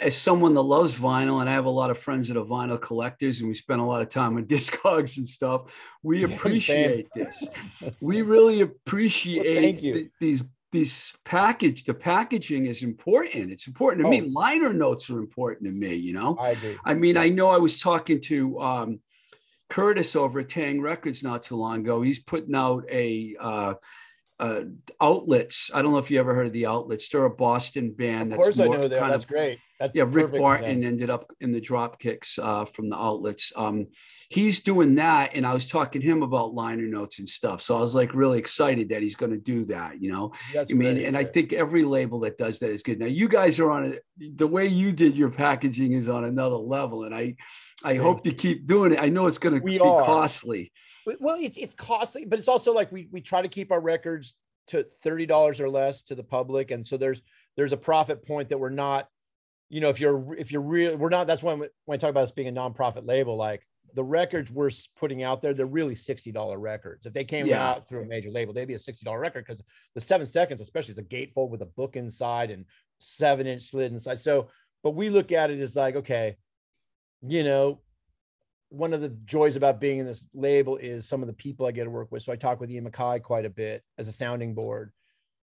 [0.00, 2.80] as someone that loves vinyl, and I have a lot of friends that are vinyl
[2.80, 7.48] collectors, and we spend a lot of time on discogs and stuff, we appreciate this.
[8.00, 9.92] We really appreciate you.
[9.94, 11.84] th- these these package.
[11.84, 13.50] The packaging is important.
[13.50, 14.22] It's important to me.
[14.22, 14.30] Oh.
[14.30, 15.94] Liner notes are important to me.
[15.94, 16.36] You know.
[16.40, 19.00] i agree I mean, I know I was talking to um,
[19.68, 22.02] Curtis over at Taang Records not too long ago.
[22.02, 23.74] He's putting out a uh,
[24.40, 24.64] uh,
[25.00, 25.70] outlets.
[25.72, 27.08] I don't know if you ever heard of the outlets.
[27.08, 28.32] They're a Boston band.
[28.32, 30.04] of course i more know that that's of great that's yeah.
[30.06, 33.50] Rick Barton ended up in the drop kicks uh, from the outlets.
[33.56, 33.86] Um,
[34.28, 37.62] he's doing that, and I was talking to him about liner notes and stuff.
[37.62, 40.00] So I was like really excited that he's going to do that.
[40.00, 42.82] You know, That's I mean, great, and I think every label that does that is
[42.82, 42.98] good.
[42.98, 44.04] Now, you guys are on it.
[44.18, 47.36] The way you did your packaging is on another level, and I,
[47.84, 48.98] I Thank hope you keep doing it.
[49.00, 50.02] I know it's going to be are.
[50.04, 50.72] costly.
[51.18, 54.34] Well it's it's costly but it's also like we we try to keep our records
[54.68, 57.22] to $30 or less to the public and so there's
[57.56, 59.08] there's a profit point that we're not
[59.70, 62.10] you know if you're if you're real we're not that's when we- when i talk
[62.10, 65.94] about us being a nonprofit label like the records we're putting out there they're really
[65.96, 67.66] $60 records if they came Yeah.
[67.70, 69.62] out through a major label they'd be a $60 record because
[69.94, 72.66] the seven seconds especially is a gatefold with a book inside and
[73.00, 74.48] seven inch slit inside so
[74.84, 76.36] but we look at it as like okay
[77.26, 77.80] you know
[78.70, 81.72] one of the joys about being in this label is some of the people I
[81.72, 82.22] get to work with.
[82.22, 84.92] So I talk with Ian MacKaye quite a bit as a sounding board.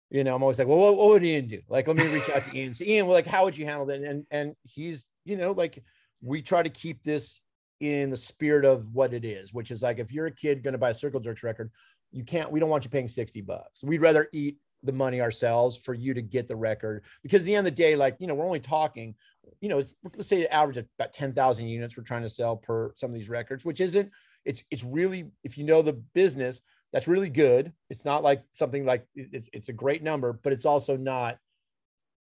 [0.08, 1.60] You know, I'm always like, well, what, what would Ian do?
[1.68, 2.74] Like, let me reach out to Ian.
[2.74, 4.00] So Ian, well, like, how would you handle that?
[4.00, 5.84] And and he's, you know, like
[6.22, 7.40] we try to keep this
[7.78, 10.72] in the spirit of what it is, which is like if you're a kid going
[10.72, 11.70] to buy a Circle Jerks record,
[12.10, 12.50] you can't.
[12.50, 13.84] We don't want you paying sixty bucks.
[13.84, 17.54] We'd rather eat the money ourselves for you to get the record because at the
[17.54, 19.14] end of the day, like you know, we're only talking
[19.60, 22.56] you know, it's, let's say the average of about 10,000 units we're trying to sell
[22.56, 24.10] per some of these records, which isn't,
[24.44, 26.60] it's, it's really, if you know the business,
[26.92, 27.72] that's really good.
[27.88, 31.38] It's not like something like it's, it's a great number, but it's also not,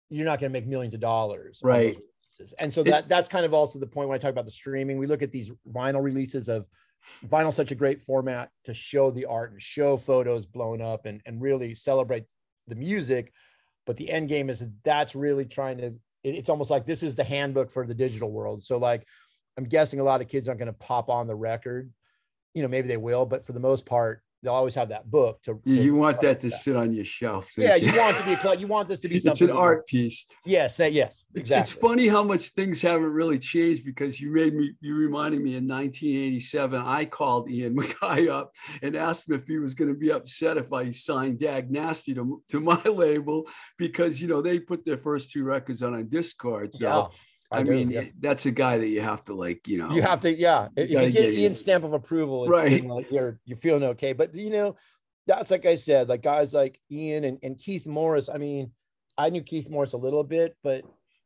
[0.10, 1.60] you're not going to make millions of dollars.
[1.64, 1.98] Right.
[2.60, 4.98] And so that, that's kind of also the point when I talk about the streaming,
[4.98, 6.66] we look at these vinyl releases of
[7.26, 11.22] vinyl, such a great format to show the art and show photos blown up and,
[11.26, 12.26] and really celebrate
[12.70, 13.34] the music.
[13.86, 15.86] But the end game is that that's really trying to
[16.24, 18.64] it- it's almost like this is the handbook for the digital world.
[18.64, 19.08] So like
[19.58, 21.92] I'm guessing a lot of kids aren't going to pop on the record.
[22.54, 25.42] You know, maybe they will, but for the most part, they'll always have that book
[25.44, 25.60] to.
[25.66, 27.52] You, to you want that to sit on your shelf.
[27.58, 29.50] Yeah, don't you want to be a you want this to be It's something.
[29.50, 30.26] an art piece.
[30.46, 31.62] Yes, that yes, exactly.
[31.62, 35.56] It's funny how much things haven't really changed because you made me, you reminded me
[35.56, 39.98] in 1987, I called Ian MacKaye up and asked him if he was going to
[40.00, 43.48] be upset if I signed Dag Nasty to, to my label
[43.78, 46.74] because, you know, they put their first two records on on Dischord.
[46.74, 47.08] So, Yeah,
[47.52, 48.04] I, do, mean, yeah.
[48.20, 50.68] that's a guy that you have to like, you know, you have to, yeah.
[50.76, 52.86] If you get get Ian's stamp of approval, it's Right.
[52.86, 54.14] like you're you're feeling okay.
[54.14, 54.76] But you know,
[55.26, 58.30] that's like I said, like guys like Ian and, and Keith Morris.
[58.30, 58.72] I mean,
[59.18, 60.84] I knew Keith Morris a little bit, but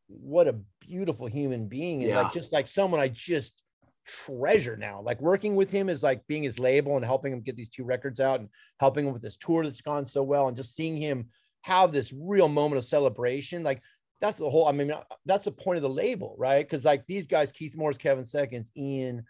[0.07, 2.01] what a beautiful human being.
[2.03, 2.21] And Yeah.
[2.21, 3.61] like just like someone I just
[4.05, 5.01] treasure now.
[5.01, 7.83] Like working with him is like being his label and helping him get these two
[7.83, 10.97] records out and helping him with this tour that's gone so well and just seeing
[10.97, 11.27] him
[11.61, 13.63] have this real moment of celebration.
[13.63, 13.81] Like
[14.23, 14.89] that's the whole, I mean,
[15.25, 16.65] that's the point of the label, right?
[16.65, 19.25] Because like these guys, Keith Morris, Kevin Seconds, Ian,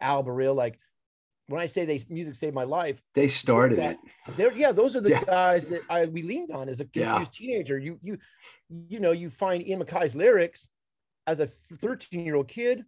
[0.00, 0.80] Al Baril, like
[1.46, 3.90] when I say they music saved my life, they started Yeah.
[3.90, 3.98] it.
[4.36, 5.22] they're yeah, those are the Yeah.
[5.22, 7.12] guys that I we leaned on as a Yeah.
[7.12, 7.78] confused teenager.
[7.78, 8.18] You you
[8.88, 10.68] you know, you find Ian MacKaye's lyrics
[11.28, 12.84] as a 13 year old kid,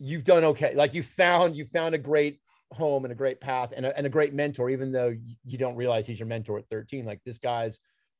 [0.00, 0.74] you've done okay.
[0.74, 2.40] Like you found you found a great
[2.72, 5.76] home and a great path and a, and a great mentor, even though you don't
[5.76, 7.04] realize he's your mentor at 13.
[7.04, 7.78] Like this guy's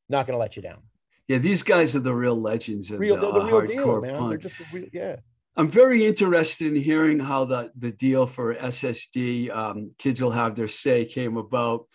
[0.09, 0.83] not going to let you down.
[1.29, 4.29] Yeah, these guys are the real legends of Real, the, they're the real deal, man.
[4.31, 5.17] They're just the real, yeah.
[5.57, 10.55] I'm very interested in hearing how the, the deal for SSD, um, Kids Will Have
[10.57, 11.87] Their Say, came about.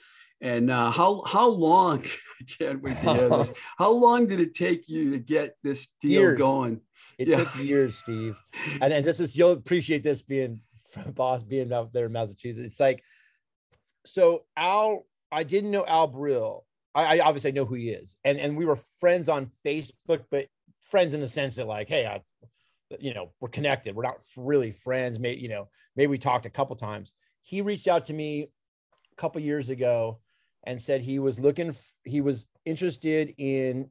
[0.41, 4.53] And uh, how, how long, I can't wait to hear this, how long did it
[4.53, 6.37] take you to get this deal Years.
[6.37, 6.81] going?
[7.17, 7.37] It Yeah.
[7.45, 8.37] took years, Steve.
[8.81, 10.59] And, and this is you'll appreciate this being
[10.91, 12.65] from boss being out there in Massachusetts.
[12.67, 13.03] It's like
[14.05, 16.61] so Al, I didn't know Al Baril.
[16.95, 18.15] I, I obviously know who he is.
[18.23, 20.47] And and we were friends on Facebook, but
[20.81, 22.21] friends in the sense that like, hey, I
[22.99, 23.95] you know, we're connected.
[23.95, 25.19] We're not really friends.
[25.19, 27.13] Maybe, you know, maybe we talked a couple times.
[27.41, 30.19] He reached out to me a couple years ago
[30.65, 33.89] and said he was looking, f- he was interested in,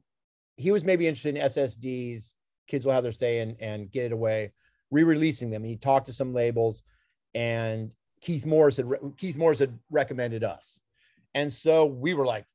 [0.57, 2.33] he was maybe interested in SSDs.
[2.67, 4.53] Kids will have their say and, and get it away,
[4.91, 5.63] re-releasing them.
[5.63, 6.81] He talked to some labels
[7.33, 8.87] and Keith Morris had,
[9.17, 10.79] Keith Morris had recommended us.
[11.33, 12.45] And so we were like,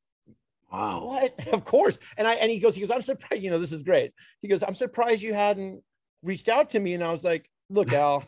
[0.71, 1.05] Wow.
[1.05, 1.35] what?
[1.53, 1.99] Of course.
[2.17, 4.13] And I and he goes, he goes, I'm surprised, you know, this is great.
[4.41, 5.83] He goes, I'm surprised you hadn't
[6.23, 6.95] reached out to me.
[6.95, 8.25] And I was like, look, Al,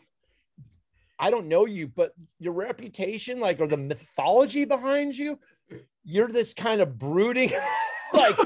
[1.19, 5.39] I don't know you, but your reputation, like, or the mythology behind you,
[6.05, 7.53] you're this kind of brooding,
[8.13, 8.37] like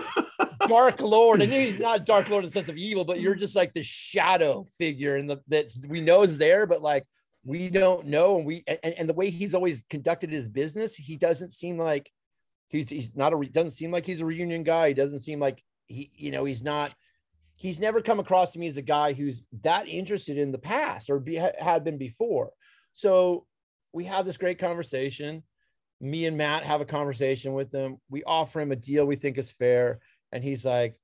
[0.68, 1.40] dark lord.
[1.40, 3.82] And he's not dark lord in the sense of evil, but you're just like the
[3.82, 7.04] shadow figure and the that we know is there, but like
[7.44, 8.36] we don't know.
[8.36, 12.10] And we and, and the way he's always conducted his business, he doesn't seem like
[12.68, 14.88] he's he's not a doesn't seem like he's a reunion guy.
[14.88, 16.92] He doesn't seem like he, you know, he's not.
[17.58, 21.08] He's never come across to me as a guy who's that interested in the past
[21.08, 22.50] or be, had been before.
[22.92, 23.46] So
[23.94, 25.42] we have this great conversation.
[26.02, 27.96] Me and Matt have a conversation with him.
[28.10, 30.00] We offer him a deal we think is fair,
[30.32, 30.98] and he's like,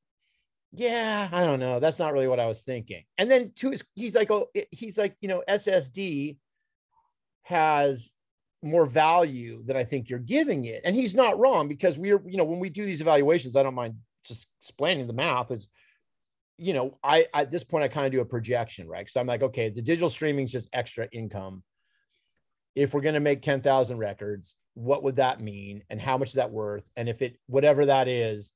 [0.73, 1.81] "Yeah, I don't know.
[1.81, 4.99] That's not really what I was thinking." And then to his, he's like, "Oh, he's
[4.99, 6.37] like, you know, SSD
[7.45, 8.13] has
[8.63, 10.83] more value than I think you're giving it.
[10.85, 13.75] And he's not wrong because we're, you know, when we do these evaluations, I don't
[13.75, 15.69] mind just explaining the math is,
[16.59, 19.09] you know, I at this point I kind of do a projection, right?
[19.11, 21.65] So I'm like, okay, the digital streaming is just extra income.
[22.75, 25.83] If we're going to make 10,000 records, what would that mean?
[25.91, 26.89] And how much is that worth?
[26.97, 28.53] And if it, whatever that is,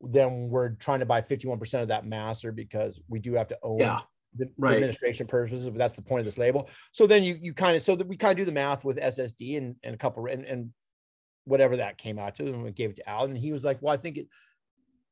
[0.00, 3.78] then we're trying to buy 51% of that master because we do have to own
[3.78, 4.00] Yeah.
[4.36, 4.74] The, Right.
[4.74, 6.68] administration purposes, but that's the point of this label.
[6.92, 8.96] So then you you kind of so that we kind of do the math with
[8.98, 10.70] SSD and, and a couple and, and
[11.44, 13.78] whatever that came out to, and we gave it to Al, and he was like,
[13.82, 14.28] "Well, I think it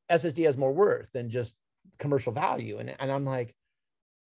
[0.09, 1.55] SSD has more worth than just
[1.99, 3.53] commercial value," and and I'm like,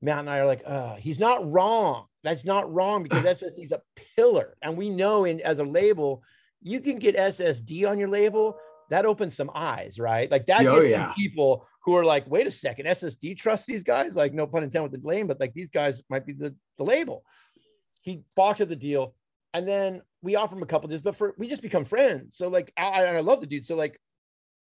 [0.01, 2.05] Matt and I are like, uh, he's not wrong.
[2.23, 3.81] That's not wrong because SSD is a
[4.15, 6.23] pillar, and we know in as a label,
[6.61, 8.57] you can get SSD on your label.
[8.91, 10.29] That opens some eyes, right?
[10.29, 11.07] Like that Oh, gets yeah.
[11.07, 14.15] some people who are like, wait a second, SSD trust these guys?
[14.15, 16.83] Like, no pun intended with the name, but like these guys might be the, the
[16.83, 17.23] label.
[18.01, 19.13] He balks at the deal.
[19.53, 22.35] And then we offer him a couple of deals, but for we just become friends.
[22.35, 23.65] So like I, I I love the dude.
[23.65, 23.99] So like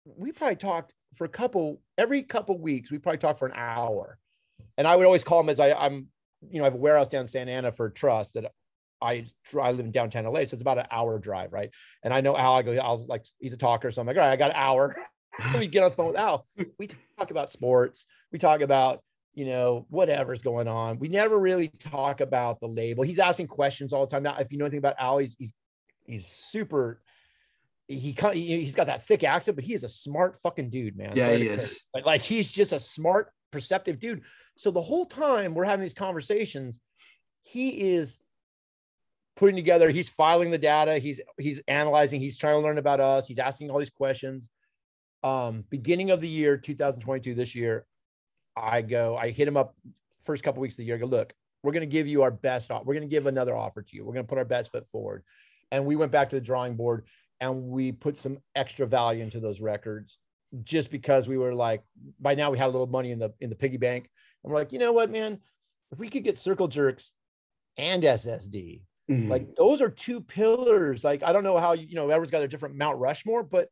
[0.05, 4.19] we probably talked for a couple every couple weeks, we probably talked for an hour.
[4.79, 6.09] And I would always call him as I, I'm,
[6.49, 8.51] you know, I have a warehouse down in Santa Ana for trust that
[9.01, 9.27] I
[9.61, 11.71] I live in downtown LA, so it's about an hour drive, right?
[12.03, 12.55] And I know Al.
[12.55, 14.51] I go, I was like, he's a talker, so I'm like, all right, I got
[14.51, 14.97] an hour.
[15.59, 16.47] we get on the phone with Al.
[16.79, 18.07] We talk about sports.
[18.33, 19.01] We talk about
[19.35, 20.99] you know whatever's going on.
[20.99, 23.03] We never really talk about the label.
[23.03, 24.23] He's asking questions all the time.
[24.23, 25.53] Now, if you know anything about Al, he's he's
[26.07, 27.01] he's super.
[27.89, 31.13] He- he's got that thick accent, but he is a smart fucking dude, man.
[31.15, 31.81] Yeah, Sorry he is.
[31.93, 34.23] Like, like he's just a smart, perceptive dude.
[34.57, 36.81] So the whole time we're having these conversations,
[37.43, 38.19] he is
[39.37, 43.27] putting together he's filing the data he's he's analyzing he's trying to learn about us
[43.27, 44.51] he's asking all these questions
[45.25, 47.87] um beginning of the year 2022 this year
[48.57, 49.75] i go i hit him up
[50.25, 50.97] first couple weeks of the year.
[50.97, 51.33] I go look
[51.63, 54.05] we're going to give you our best we're going to give another offer to you.
[54.05, 55.23] We're going to put our best foot forward.
[55.71, 57.07] And we went back to the drawing board
[57.41, 60.19] and we put some extra value into those records
[60.65, 61.83] just because we were like
[62.21, 64.11] by now we had a little money in the in the piggy bank.
[64.43, 65.39] And we're like you know what man?
[65.93, 67.13] If we could get circle jerks
[67.77, 69.29] and ssd Mhm.
[69.29, 71.03] like those are two pillars.
[71.03, 73.69] Like I don't know how you know everyone's got their different Mount Rushmore, but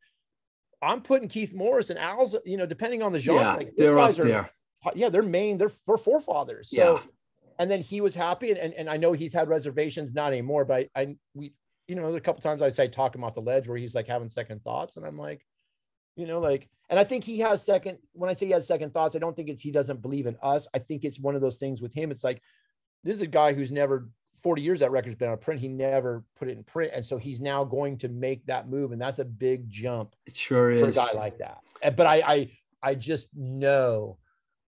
[0.82, 2.36] I'm putting Keith Morris and Al's.
[2.44, 4.50] You know, depending on the genre, yeah, like, they're up are- there.
[4.94, 5.58] Yeah, they're main.
[5.58, 6.70] They're for forefathers.
[6.70, 7.02] So, Yeah.
[7.58, 10.64] and then he was happy, and, and and I know he's had reservations, not anymore,
[10.64, 11.52] but I, I we
[11.86, 13.94] you know, there a couple times I say talk him off the ledge where he's
[13.96, 15.44] like having second thoughts, and I'm like,
[16.16, 17.98] you know, like, and I think he has second.
[18.12, 20.36] When I say he has second thoughts, I don't think it's he doesn't believe in
[20.42, 20.68] us.
[20.72, 22.10] I think it's one of those things with him.
[22.10, 22.40] It's like
[23.04, 24.08] this is a guy who's never
[24.42, 25.60] 40 years that record's been on print.
[25.60, 28.92] He never put it in print, and so he's now going to make that move,
[28.92, 30.96] and that's a big jump It sure for a is.
[30.96, 31.58] guy like that.
[31.96, 32.50] But I, I,
[32.82, 34.18] I just know.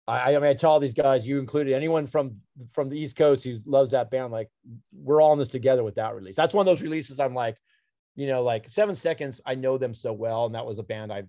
[0.08, 2.36] I, I mean, I tell all these guys, you included, anyone from
[2.72, 4.48] from the East Coast who loves that band, like
[4.92, 6.36] we're all in this together with that release.
[6.36, 7.20] That's one of those releases.
[7.20, 7.56] I'm like,
[8.16, 9.40] you know, like Seven Seconds.
[9.46, 11.24] I know them so well, and that was a band I,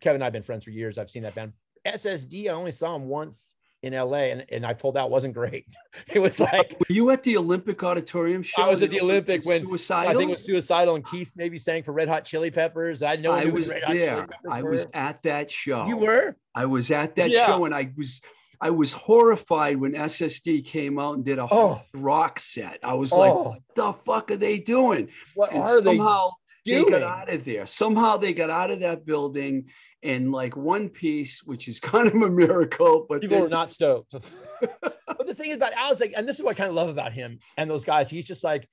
[0.00, 0.96] Kevin and I've been friends for years.
[0.98, 1.52] I've seen that band.
[1.86, 2.46] SSD.
[2.46, 5.66] I only saw him once in LA, and, and I've told that wasn't great.
[6.12, 8.62] It was like Were you at the Olympic Auditorium show?
[8.62, 10.10] I was at the Olympic when suicidal.
[10.10, 13.02] I think it was suicidal, and Keith maybe sang for Red Hot Chili Peppers.
[13.02, 14.28] I know I was Red Hot Chili there.
[14.48, 14.70] I were.
[14.70, 15.86] was at that show.
[15.86, 16.36] You were?
[16.54, 17.46] I was at that Yeah.
[17.46, 18.20] show, and I was
[18.60, 21.80] I was horrified when SSD came out and did a Oh.
[21.94, 22.78] rock set.
[22.82, 23.20] I was Oh.
[23.20, 26.30] like, "What the fuck are they doing?" What And are they somehow
[26.66, 26.90] they doing?
[26.90, 27.66] got out of there.
[27.66, 29.66] Somehow they got out of that building
[30.02, 33.06] in like one piece, which is kind of a miracle.
[33.08, 34.12] But People then- were not stoked.
[34.60, 36.88] but the thing about Al is like, and this is what I kind of love
[36.88, 38.08] about him and those guys.
[38.08, 38.68] He's just like,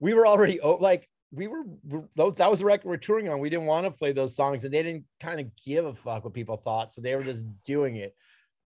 [0.00, 1.64] we were already like, we were
[2.14, 3.40] those that was the record we're touring on.
[3.40, 6.24] We didn't want to play those songs, and they didn't kind of give a fuck
[6.24, 8.14] what people thought, so they were just doing it.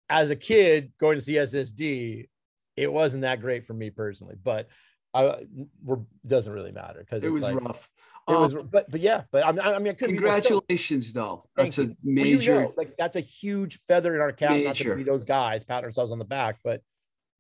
[0.09, 2.27] As a kid going to see SSD,
[2.75, 4.67] it wasn't that great for me personally, but
[5.13, 5.45] uh, I
[5.83, 7.89] we're, doesn't really matter because it was like, rough.
[8.29, 10.39] It was, Um, but but yeah, but I mean, I mean, I could be more
[10.41, 10.67] stoked.
[10.67, 11.45] congratulations, though.
[11.55, 11.87] Thank That's a you.
[12.03, 12.61] Well, you major.
[12.61, 14.51] know, like that's a huge feather in our cap.
[14.51, 14.95] Not to Major.
[14.95, 16.81] be those guys patting ourselves on the back, but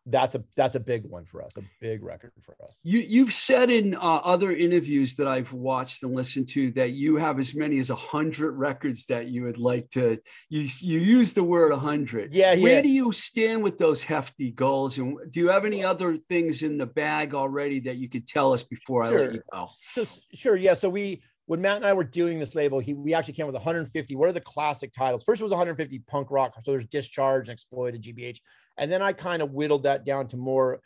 [0.05, 2.79] that's a that's a big one for us, a big record for us.
[2.83, 7.17] You you've said in uh, other interviews that I've watched and listened to that you
[7.17, 10.19] have as many as a hundred records that you would like to.
[10.49, 12.33] You you use the word a hundred.
[12.33, 14.97] Yeah, Where do you stand with those hefty goals?
[14.97, 18.53] And do you have any other things in the bag already that you could tell
[18.53, 19.69] us before I let you go?
[19.81, 20.73] So sure, yeah.
[20.73, 23.55] So we when Matt and I were doing this label, he we actually came with
[23.55, 24.15] 150.
[24.15, 25.23] What are the classic titles?
[25.23, 26.53] First it was 150 punk rock.
[26.61, 28.37] So there's Discharge and Exploited, GBH,
[28.77, 30.79] and then I kind of whittled that down to more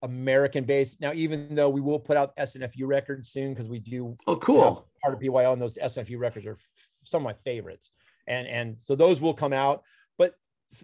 [0.00, 1.02] American based.
[1.02, 4.88] Now, even though we will put out SNFU records soon because we do Oh, cool.
[5.02, 6.56] part of PYL, and those SNFU records are
[7.02, 7.90] some of my favorites.
[8.26, 9.82] And and so those will come out.
[10.16, 10.32] But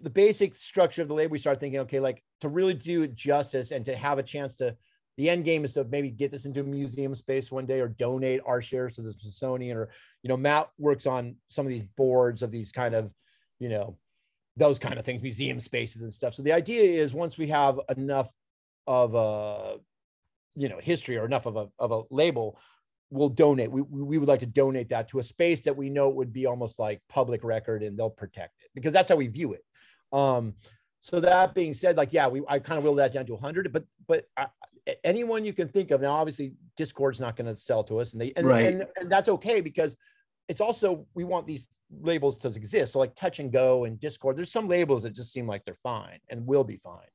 [0.03, 3.15] the basic structure of the label, we start thinking, okay, like to really do it
[3.15, 4.77] justice and to have a chance to,
[5.17, 7.87] the end game is to maybe get this into a museum space one day or
[7.87, 9.89] donate our shares to the Smithsonian or,
[10.23, 13.11] you know, Matt works on some of these boards of these kind of,
[13.59, 13.97] you know,
[14.57, 16.33] those kind of things, museum spaces and stuff.
[16.33, 18.31] So the idea is once we have enough
[18.87, 19.77] of a,
[20.55, 22.57] you know, history or enough of a, of a label,
[23.09, 23.71] we'll donate.
[23.71, 26.33] We, we would like to donate that to a space that we know it would
[26.33, 29.63] be almost like public record and they'll protect it because that's how we view it.
[30.11, 30.55] Um,
[30.99, 33.71] so that being said, like, yeah, we, I kind of will that down to hundred,
[33.71, 34.47] but, but I,
[35.03, 38.21] anyone you can think of now, obviously Dischord's not going to sell to us and
[38.21, 38.67] they, and, Right.
[38.67, 39.97] and, and that's okay because
[40.47, 41.67] it's also, we want these
[42.01, 42.93] labels to exist.
[42.93, 45.75] So like touch and go and Discord, there's some labels that just seem like they're
[45.75, 47.07] fine and will be fine.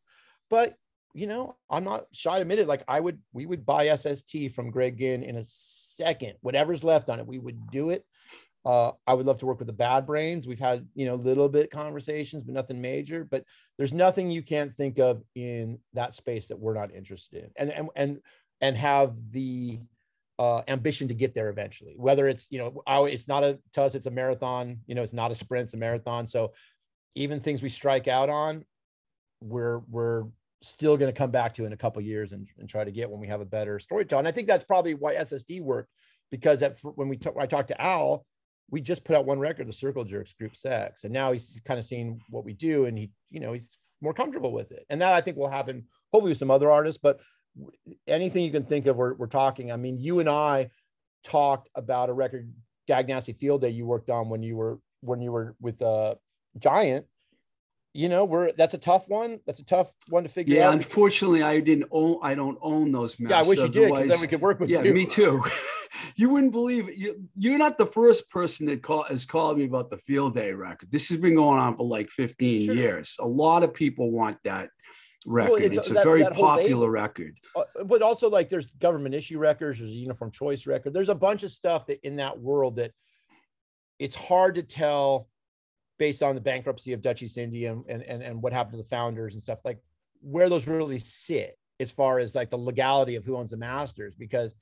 [0.48, 0.76] But
[1.12, 2.68] you know, I'm not shy to admit it.
[2.68, 6.34] Like I would, we would buy SST from Greg Ginn in a second.
[6.40, 8.04] Whatever's left on it, we would do it.
[8.64, 10.46] Uh, I would love to work with the Bad Brains.
[10.46, 13.24] We've had you know little bit conversations, but nothing major.
[13.24, 13.44] But
[13.78, 17.70] there's nothing you can't think of in that space that we're not interested in, and
[17.70, 18.20] and and
[18.60, 19.80] and have the
[20.38, 21.94] uh, ambition to get there eventually.
[21.96, 24.80] Whether it's you know, I, it's not a to us, it's a marathon.
[24.86, 26.26] You know, it's not a sprint, it's a marathon.
[26.26, 26.52] So
[27.14, 28.64] even things we strike out on,
[29.40, 30.24] we're we're
[30.62, 33.10] still going to come back to in a couple years and, and try to get
[33.10, 34.26] when we have a better storytelling.
[34.26, 35.90] And I think that's probably why SSD worked
[36.30, 38.24] because at, when we t- when I talked to Al,
[38.70, 41.78] we just put out one record, the Circle Jerks Group Sex, and now he's kind
[41.78, 44.86] of seeing what we do, and he, you know, he's more comfortable with it.
[44.88, 47.20] And that I think will happen hopefully with some other artists, but
[48.06, 49.72] anything you can think of, we're, we're talking.
[49.72, 50.70] I mean, you and I
[51.24, 52.52] talked about a record,
[52.86, 56.14] Dag Nasty Field Day, you worked on when you were when you were with uh,
[56.58, 57.06] Giant.
[57.92, 59.40] You know, we're that's a tough one.
[59.46, 60.70] That's a tough one to figure Yeah, out.
[60.70, 62.20] Yeah, unfortunately, I didn't own.
[62.22, 63.30] I don't own those maps.
[63.30, 64.94] Yeah, I wish you did because then we could work with yeah, you.
[64.94, 65.42] me too.
[66.16, 66.96] you wouldn't believe it.
[66.96, 70.52] You, you're not the first person that call, has called me about the field day
[70.52, 70.90] record.
[70.90, 72.74] This has been going on for like 15 Sure.
[72.74, 73.14] years.
[73.20, 74.70] A lot of people want that
[75.26, 75.62] record.
[75.62, 77.38] it's- it's, a that- very that popular label- record.
[77.54, 80.92] Uh, but also like there's government issue records, there's a uniform choice record.
[80.94, 82.92] There's a bunch of stuff that in that world that
[83.98, 85.28] it's hard to tell
[85.98, 88.88] based on the bankruptcy of Dutch East India and, and, and what happened to the
[88.88, 89.78] founders and stuff like
[90.22, 94.14] where those really sit as far as like the legality of who owns the masters
[94.14, 94.54] because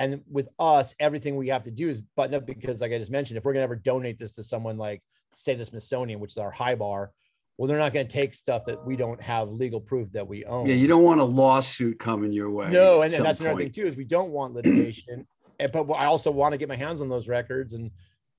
[0.00, 3.10] and with us everything we have to do is button up because like i just
[3.10, 6.32] mentioned if we're going to ever donate this to someone like say the smithsonian which
[6.32, 7.12] is our high bar
[7.60, 10.44] well they're not going to take stuff that we don't have legal proof that we
[10.46, 12.70] own Yeah, you don't want a lawsuit coming your way.
[12.70, 15.26] no, and some that's another thing too is we don't want litigation,
[15.58, 17.74] and, but I also want to get my hands on those records.
[17.74, 17.90] And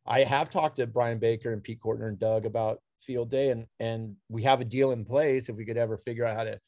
[0.08, 3.68] I have talked to Brian Baker and Pete Cortner and Doug about Field Day, and
[3.80, 6.60] and we have a deal in place if we could ever figure out how to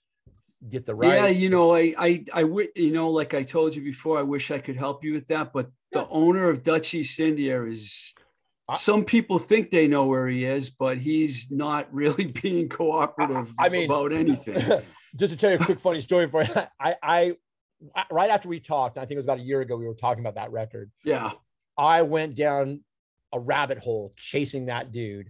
[0.69, 1.15] get the rights.
[1.15, 4.23] Yeah, you know, I, I, I, wi- you know, like I told you before, I
[4.23, 5.53] wish I could help you with that.
[5.53, 8.13] But the owner of Dutch East India is.
[8.69, 13.53] I- Some people think they know where he is, but he's not really being cooperative
[13.59, 14.55] I mean- about anything.
[15.15, 16.49] just to tell you a quick funny story for you,
[16.79, 17.33] I, I
[18.11, 20.23] right after we talked, I think it was about a year ago, we were talking
[20.23, 20.89] about that record.
[21.03, 21.31] Yeah.
[21.77, 22.81] I went down
[23.33, 25.29] a rabbit hole chasing that dude.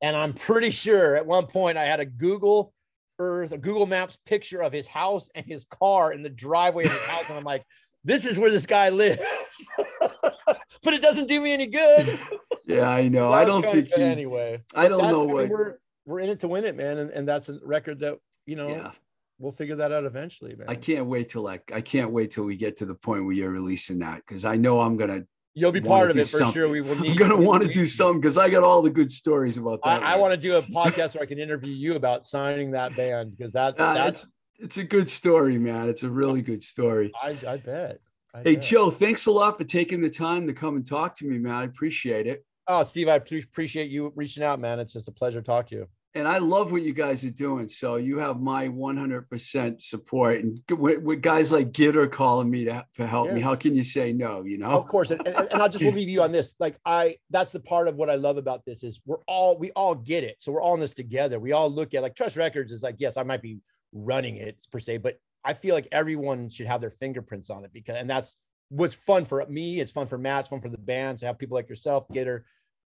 [0.00, 2.72] and I'm pretty sure at one point I had to Google
[3.20, 6.92] earth, a Google Maps picture of his house and his car in the driveway of
[6.92, 7.24] his house.
[7.28, 7.64] And I'm like,
[8.04, 9.22] this is where this guy lives.
[10.00, 12.18] but it doesn't do me any good.
[12.66, 13.32] Yeah, I know.
[13.32, 14.60] I don't think he, anyway.
[14.74, 16.98] I don't know I mean, we're we're in it to win it, man.
[16.98, 18.90] And, and that's a record that, you know, yeah,
[19.38, 20.68] we'll figure that out eventually, man.
[20.68, 23.34] I can't wait till like I can't wait till we get to the point where
[23.34, 25.24] you're releasing that because I know I'm gonna
[25.54, 26.52] You'll be part of it for something.
[26.52, 26.68] sure.
[26.68, 29.10] We will need I'm gonna want to do something because I got all the good
[29.10, 30.02] stories about I, that.
[30.04, 33.36] I want to do a podcast where I can interview you about signing that band
[33.36, 35.88] because that Uh, that's it's it's a good story, man.
[35.88, 37.10] It's a really good story.
[37.20, 37.98] I, I bet.
[38.34, 38.62] I Hey bet.
[38.62, 41.54] Joe, thanks a lot for taking the time to come and talk to me, man.
[41.54, 42.44] I appreciate it.
[42.68, 44.78] Oh, Steve, I appreciate you reaching out, man.
[44.78, 45.86] It's just a pleasure to talk to you.
[46.14, 47.68] And I love what you guys are doing.
[47.68, 50.42] So you have my 100% support.
[50.42, 53.84] And with, with guys like Gitter calling me to, to help me, how can you
[53.84, 54.42] say no?
[54.42, 54.72] You know?
[54.72, 56.56] Of course, and, and, and I'll just leave you on this.
[56.58, 59.70] Like I, that's the part of what I love about this is we're all we
[59.72, 60.36] all get it.
[60.40, 61.38] So we're all in this together.
[61.38, 63.58] We all look at like Trust Records is like yes, I might be
[63.92, 67.72] running it per se, but I feel like everyone should have their fingerprints on it
[67.72, 68.36] because and that's
[68.68, 69.80] what's fun for me.
[69.80, 70.40] It's fun for Matt.
[70.40, 72.42] It's fun for the bands to have people like yourself, Gitter,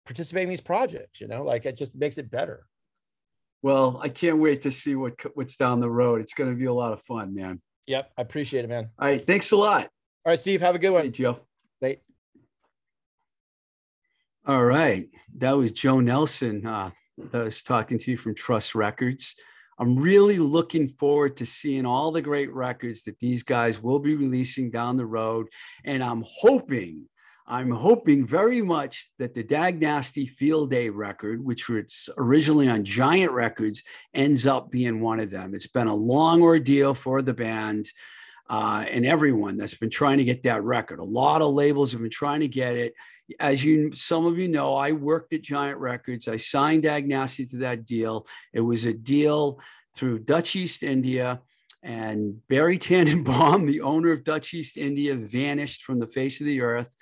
[0.05, 1.19] participate in these projects.
[1.19, 2.65] You know, like it just makes it better.
[3.63, 6.21] Well, I can't wait to see what what's down the road.
[6.21, 7.61] It's going to be a lot of fun, man.
[7.87, 8.89] Yep, I appreciate it, man.
[8.99, 9.25] All right.
[9.25, 9.83] Thanks a lot.
[10.25, 11.11] All right, Steve, have a good Hey, one.
[11.11, 11.39] Joe.
[11.79, 11.97] Bye.
[14.45, 15.07] All right.
[15.37, 16.91] That was Joe Nelson uh,
[17.31, 19.35] that was talking to you from Trust Records.
[19.79, 24.15] I'm really looking forward to seeing all the great records that these guys will be
[24.15, 25.47] releasing down the road.
[25.85, 27.07] And I'm hoping,
[27.51, 32.85] I'm hoping very much that the Dag Nasty Field Day record, which was originally on
[32.85, 33.83] Giant Records,
[34.13, 35.53] ends up being one of them.
[35.53, 37.87] It's been a long ordeal for the band
[38.49, 40.99] uh, and everyone that's been trying to get that record.
[40.99, 42.93] A lot of labels have been trying to get it.
[43.37, 46.29] As you, some of you know, I worked at Giant Records.
[46.29, 48.25] I signed Dag Nasty to that deal.
[48.53, 49.59] It was a deal
[49.93, 51.41] through Dutch East India,
[51.83, 56.61] and Barry Tannenbaum, the owner of Dutch East India, vanished from the face of the
[56.61, 56.95] earth.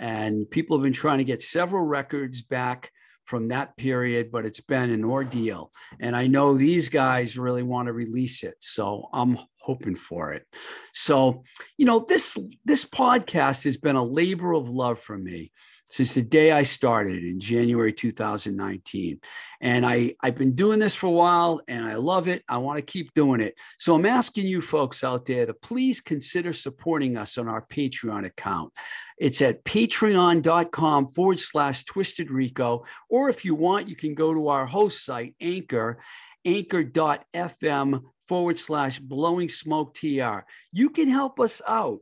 [0.00, 2.90] And people have been trying to get several records back
[3.26, 5.70] from that period, but it's been an ordeal.
[6.00, 8.54] And I know these guys really want to release it.
[8.60, 10.46] So I'm hoping for it.
[10.94, 11.44] So,
[11.76, 15.52] you know, this this podcast has been a labor of love for me
[15.90, 19.20] since the day I started in January 2019.
[19.60, 22.44] And I, I've been doing this for a while and I love it.
[22.48, 23.54] I want to keep doing it.
[23.78, 28.24] So I'm asking you folks out there to please consider supporting us on our Patreon
[28.24, 28.72] account.
[29.18, 32.84] It's at patreon.com forward slash twisted rico.
[33.10, 35.98] Or if you want, you can go to our host site, Anchor,
[36.44, 40.38] anchor.fm forward slash blowing smoke TR.
[40.72, 41.98] You can help us out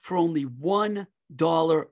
[0.00, 1.06] for only $1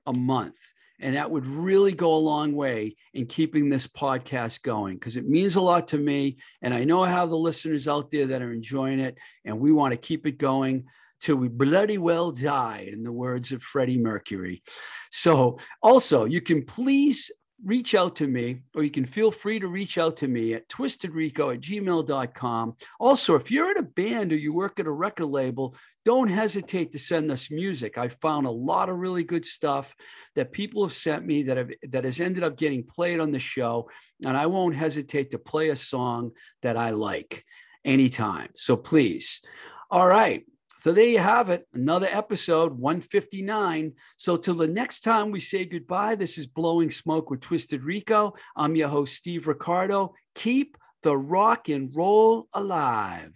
[0.07, 0.57] a month.
[1.01, 5.27] And that would really go a long way in keeping this podcast going because it
[5.27, 6.37] means a lot to me.
[6.61, 9.91] And I know have the listeners out there that are enjoying it, and we want
[9.91, 10.85] to keep it going
[11.19, 14.63] till we bloody well die, in the words of Freddie Mercury.
[15.11, 17.31] So, also, you can please
[17.63, 20.67] reach out to me, or you can feel free to reach out to me at
[20.67, 22.75] twistedrico at gmail.com.
[22.99, 26.91] Also, if you're in a band or you work at a record label, don't hesitate
[26.91, 27.97] to send us music.
[27.97, 29.95] I found a lot of really good stuff
[30.35, 33.39] that people have sent me that have that has ended up getting played on the
[33.39, 33.89] show,
[34.25, 36.31] and I won't hesitate to play a song
[36.61, 37.43] that I like
[37.85, 38.49] anytime.
[38.55, 39.41] So please.
[39.89, 40.45] All right.
[40.77, 43.93] So there you have it, another episode 159.
[44.17, 48.33] So till the next time we say goodbye, this is Blowing Smoke with Twisted Rico.
[48.55, 50.15] I'm your host, Steve Ricardo.
[50.33, 53.31] Keep the rock and roll alive.